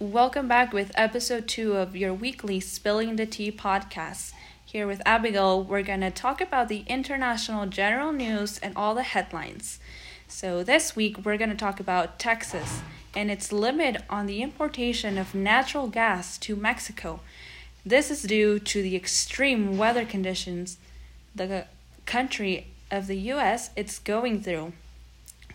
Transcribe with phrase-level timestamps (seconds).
[0.00, 4.32] Welcome back with episode two of your weekly Spilling the Tea podcast.
[4.64, 9.02] Here with Abigail, we're going to talk about the international general news and all the
[9.02, 9.78] headlines.
[10.26, 12.80] So, this week we're going to talk about Texas
[13.14, 17.20] and its limit on the importation of natural gas to Mexico.
[17.84, 20.78] This is due to the extreme weather conditions
[21.34, 21.66] the
[22.06, 24.72] country of the US it's going through.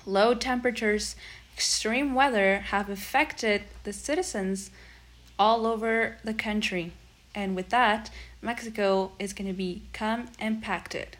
[0.05, 1.15] Low temperatures,
[1.55, 4.71] extreme weather have affected the citizens
[5.39, 6.91] all over the country.
[7.33, 8.09] And with that,
[8.41, 11.15] Mexico is going to become impacted.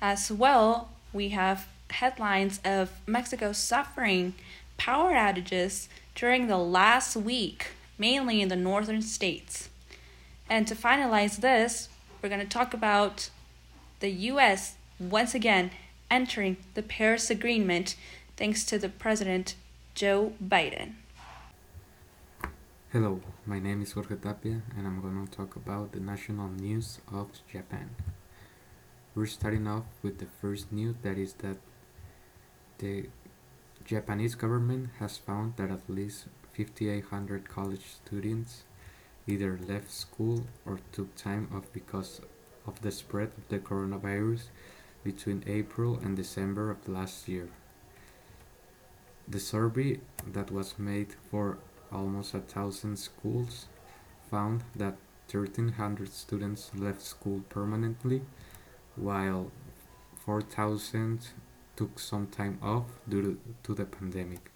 [0.00, 4.34] As well, we have headlines of Mexico suffering
[4.78, 9.68] power outages during the last week, mainly in the northern states.
[10.50, 11.88] And to finalize this,
[12.20, 13.30] we're going to talk about
[14.00, 15.70] the US once again
[16.10, 17.94] entering the Paris Agreement
[18.42, 19.54] thanks to the President
[19.94, 20.94] Joe Biden.
[22.90, 26.98] Hello, my name is Jorge Tapia and I'm going to talk about the national news
[27.06, 27.90] of Japan.
[29.14, 31.58] We're starting off with the first news that is that
[32.78, 33.10] the
[33.84, 38.64] Japanese government has found that at least 5800 college students
[39.24, 42.20] either left school or took time off because
[42.66, 44.46] of the spread of the coronavirus
[45.04, 47.48] between April and December of last year.
[49.32, 49.98] The survey
[50.34, 51.56] that was made for
[51.90, 53.64] almost a thousand schools
[54.30, 54.98] found that
[55.30, 58.20] 1300 students left school permanently
[58.94, 59.50] while
[60.26, 61.28] 4000
[61.76, 64.50] took some time off due to the pandemic.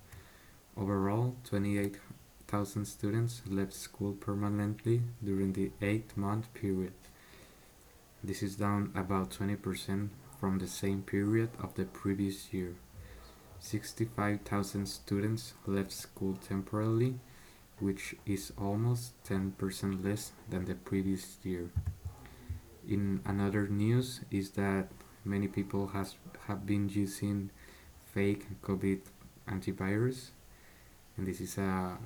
[0.76, 6.92] Overall, 28,000 students left school permanently during the 8 month period.
[8.22, 12.74] This is down about 20% from the same period of the previous year.
[13.66, 17.18] 65,000 students left school temporarily,
[17.80, 21.70] which is almost 10% less than the previous year.
[22.88, 24.86] In another news is that
[25.24, 26.14] many people has
[26.46, 27.50] have been using
[28.14, 29.00] fake COVID
[29.48, 30.30] antivirus,
[31.16, 31.98] and this is a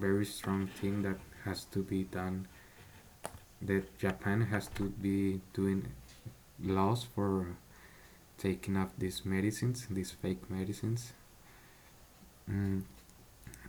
[0.00, 2.48] very strong thing that has to be done.
[3.60, 5.88] That Japan has to be doing
[6.62, 7.58] laws for
[8.38, 11.12] taking off these medicines, these fake medicines.
[12.50, 12.84] Mm.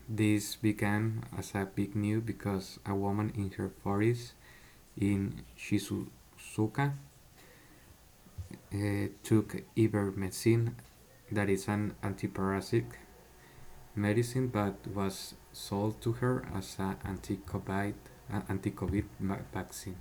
[0.08, 4.32] This began as a big news because a woman in her 40s
[4.98, 6.94] in Shizuoka
[8.74, 10.74] uh, took ivermectin,
[11.32, 12.86] that is an antiparasitic
[13.96, 17.94] medicine, but was sold to her as an anti-COVID,
[18.50, 19.06] anti-COVID
[19.54, 19.98] vaccine.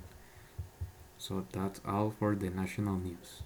[1.18, 3.42] So that's all for the national news.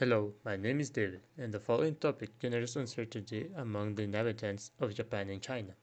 [0.00, 4.94] Hello, my name is David, and the following topic generates uncertainty among the inhabitants of
[4.94, 5.74] Japan and China.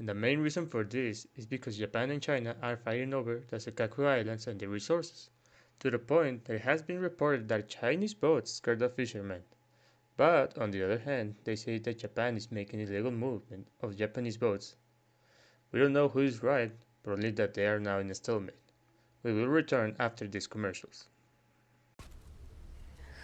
[0.00, 3.58] And the main reason for this is because Japan and China are fighting over the
[3.58, 5.30] Senkaku Islands and their resources,
[5.78, 9.44] to the point that it has been reported that Chinese boats scared off fishermen.
[10.16, 14.38] But, on the other hand, they say that Japan is making illegal movement of Japanese
[14.38, 14.74] boats.
[15.70, 16.72] We don't know who is right,
[17.04, 18.72] but only that they are now in a stalemate.
[19.22, 21.06] We will return after these commercials.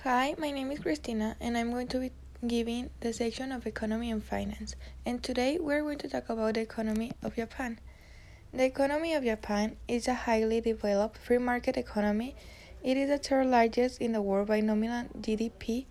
[0.08, 2.12] Hi, my name is Christina, and I'm going to be
[2.46, 4.76] giving the section of economy and finance.
[5.04, 7.80] And today we're going to talk about the economy of Japan.
[8.54, 12.36] The economy of Japan is a highly developed free market economy.
[12.84, 15.86] It is the third largest in the world by nominal GDP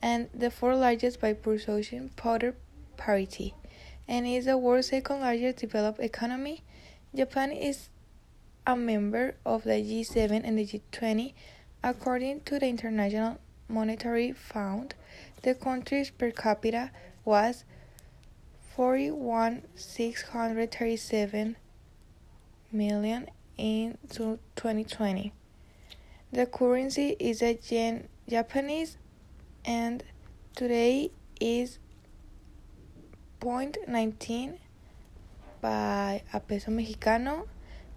[0.00, 2.54] and the fourth largest by purchasing power
[2.96, 3.52] parity,
[4.08, 6.62] and is the world's second largest developed economy.
[7.14, 7.90] Japan is
[8.66, 11.34] a member of the G7 and the G20
[11.82, 13.38] according to the International
[13.70, 14.94] Monetary Fund,
[15.42, 16.90] the country's per capita
[17.24, 17.64] was
[18.76, 21.56] 41,637
[22.72, 25.32] million in 2020.
[26.32, 28.96] The currency is a yen Japanese
[29.64, 30.04] and
[30.54, 31.10] today
[31.40, 31.80] is
[33.40, 34.58] 0.19
[35.60, 37.48] by a peso mexicano.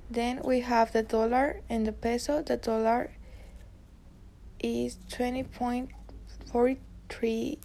[0.10, 2.42] Then we have the dollar and the peso.
[2.42, 3.12] The dollar
[4.64, 7.58] is 20.43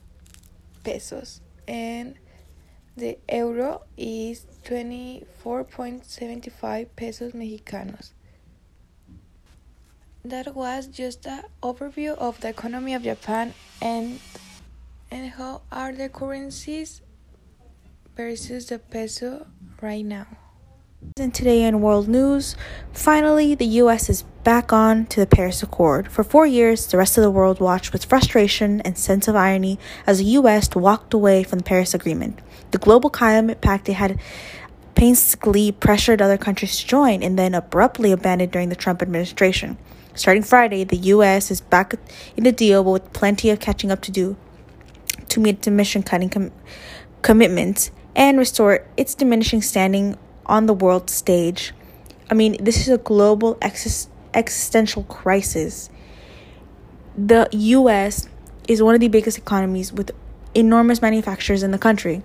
[0.85, 2.19] pesos and
[2.97, 8.13] the euro is 24.75 pesos mexicanos.
[10.25, 14.19] That was just an overview of the economy of Japan and
[15.11, 17.03] and how are the currencies
[18.17, 19.47] versus the peso
[19.81, 20.27] right now.
[21.17, 22.57] And today in world news,
[22.93, 26.11] finally the US is back on to the Paris Accord.
[26.11, 29.79] For four years, the rest of the world watched with frustration and sense of irony
[30.09, 32.41] as the US walked away from the Paris Agreement.
[32.73, 34.19] The global climate pact they had
[34.97, 39.79] painstakingly pressured other countries to join and then abruptly abandoned during the Trump administration.
[40.15, 41.95] Starting Friday, the US is back
[42.37, 44.37] in the deal but with plenty of catching up to do
[45.29, 46.53] to meet emission cutting com-
[47.23, 50.19] commitments and restore its diminishing standing
[50.49, 51.73] on the world stage.
[52.31, 55.91] I mean, this is a global ex- existential crisis.
[57.17, 58.29] The US
[58.69, 60.11] is one of the biggest economies with
[60.55, 62.23] enormous manufacturers in the country.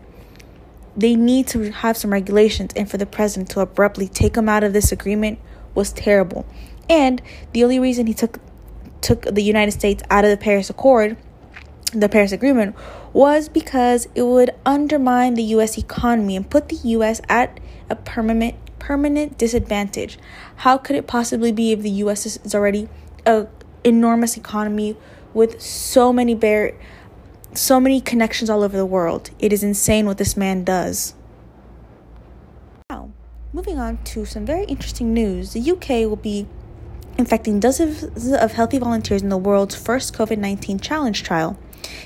[0.95, 4.63] They need to have some regulations, and for the president to abruptly take them out
[4.63, 5.39] of this agreement
[5.73, 6.45] was terrible.
[6.89, 7.21] And
[7.53, 8.39] the only reason he took
[9.01, 11.17] took the United States out of the Paris Accord,
[11.99, 12.75] the Paris Agreement,
[13.11, 17.59] was because it would undermine the US economy and put the US at
[17.89, 20.19] a permanent permanent disadvantage.
[20.57, 22.89] How could it possibly be if the US is already
[23.25, 23.47] a
[23.83, 24.97] enormous economy
[25.33, 26.73] with so many bear
[27.53, 29.29] so many connections all over the world?
[29.39, 31.13] It is insane what this man does.
[32.89, 33.11] Now,
[33.53, 35.53] moving on to some very interesting news.
[35.53, 36.47] The UK will be
[37.17, 41.57] infecting dozens of healthy volunteers in the world's first COVID 19 challenge trial.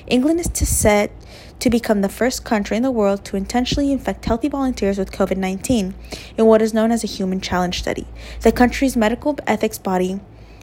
[0.08, 1.12] England is to set
[1.60, 5.38] to become the first country in the world to intentionally infect healthy volunteers with COVID
[5.38, 5.94] 19
[6.38, 8.08] in what is known as a human challenge study.
[8.42, 10.20] The country's medical ethics body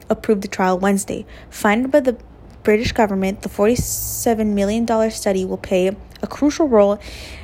[0.09, 1.25] approved the trial Wednesday.
[1.49, 2.17] Funded by the
[2.63, 6.99] British government, the $47 million study will play a crucial role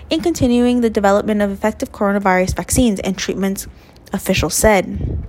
[0.09, 3.67] in continuing the development of effective coronavirus vaccines and treatments,
[4.11, 5.27] officials said.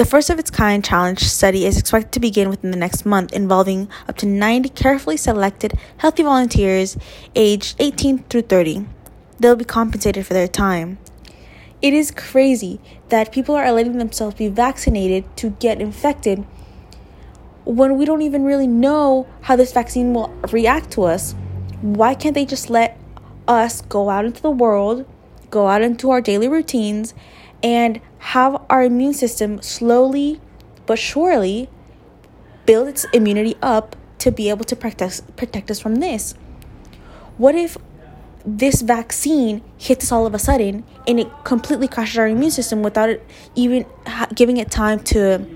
[0.00, 3.34] The first of its kind challenge study is expected to begin within the next month,
[3.34, 6.96] involving up to 90 carefully selected healthy volunteers
[7.34, 8.86] aged 18 through 30.
[9.38, 10.96] They'll be compensated for their time.
[11.82, 12.80] It is crazy
[13.10, 16.46] that people are letting themselves be vaccinated to get infected
[17.66, 21.34] when we don't even really know how this vaccine will react to us.
[21.82, 22.98] Why can't they just let
[23.46, 25.04] us go out into the world,
[25.50, 27.12] go out into our daily routines,
[27.62, 30.40] and have our immune system slowly
[30.86, 31.68] but surely
[32.66, 36.34] build its immunity up to be able to protect us, protect us from this.
[37.36, 37.76] What if
[38.44, 42.82] this vaccine hits us all of a sudden and it completely crashes our immune system
[42.82, 45.46] without it even ha- giving it time to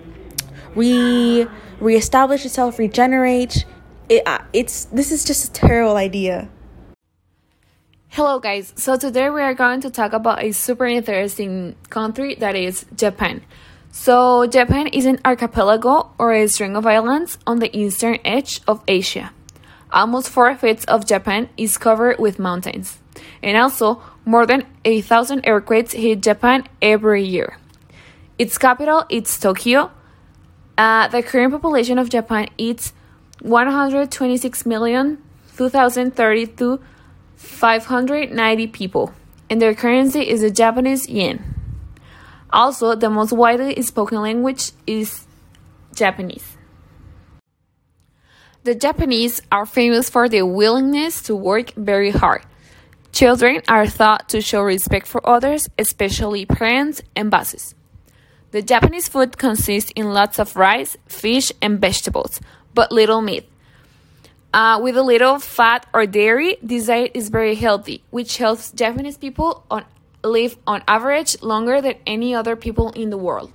[0.74, 1.46] re
[1.80, 3.64] reestablish itself, regenerate?
[4.08, 6.48] It, uh, it's this is just a terrible idea.
[8.14, 8.72] Hello, guys.
[8.76, 13.42] So, today we are going to talk about a super interesting country that is Japan.
[13.90, 18.80] So, Japan is an archipelago or a string of islands on the eastern edge of
[18.86, 19.32] Asia.
[19.90, 22.98] Almost four fifths of Japan is covered with mountains,
[23.42, 27.58] and also more than a thousand earthquakes hit Japan every year.
[28.38, 29.90] Its capital is Tokyo.
[30.78, 32.92] Uh, the current population of Japan is
[33.40, 35.18] 126 million
[35.56, 36.78] 2032
[37.36, 39.12] 590 people,
[39.50, 41.54] and their currency is the Japanese yen.
[42.52, 45.26] Also, the most widely spoken language is
[45.94, 46.56] Japanese.
[48.62, 52.46] The Japanese are famous for their willingness to work very hard.
[53.12, 57.74] Children are thought to show respect for others, especially parents and bosses.
[58.52, 62.40] The Japanese food consists in lots of rice, fish, and vegetables,
[62.72, 63.48] but little meat.
[64.54, 69.18] Uh, with a little fat or dairy, this diet is very healthy, which helps Japanese
[69.18, 69.84] people on,
[70.22, 73.50] live on average longer than any other people in the world.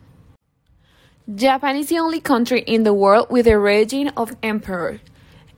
[1.33, 4.99] Japan is the only country in the world with a regime of emperor.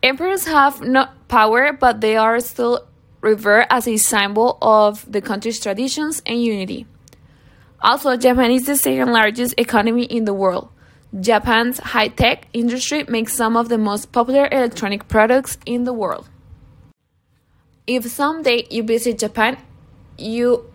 [0.04, 2.86] Emperors have no power, but they are still
[3.22, 6.86] revered as a symbol of the country's traditions and unity.
[7.82, 10.70] Also, Japan is the second largest economy in the world.
[11.20, 16.30] Japan's high tech industry makes some of the most popular electronic products in the world.
[17.86, 19.58] If someday you visit Japan,
[20.18, 20.72] you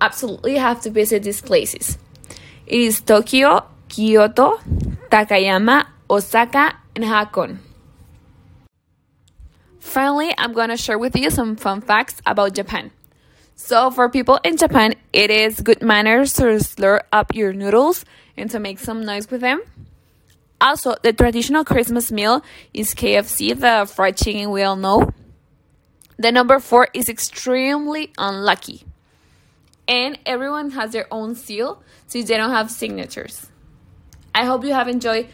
[0.00, 1.98] absolutely have to visit these places.
[2.66, 4.58] It is Tokyo, Kyoto,
[5.10, 7.58] Takayama, Osaka, and Hakone.
[9.78, 12.90] Finally, I'm going to share with you some fun facts about Japan.
[13.54, 18.04] So, for people in Japan, it is good manners to slur up your noodles
[18.36, 19.62] and to make some noise with them.
[20.60, 25.10] Also, the traditional Christmas meal is KFC, the fried chicken we all know.
[26.18, 28.84] The number four is extremely unlucky.
[29.86, 33.48] And everyone has their own seal since they don't have signatures.
[34.34, 35.28] I hope you have enjoyed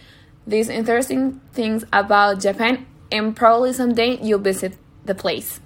[0.46, 5.60] these interesting things about Japan and probably someday you'll visit the place.